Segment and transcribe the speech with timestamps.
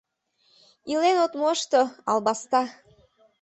[0.91, 2.61] —Илен от мошто, албаста!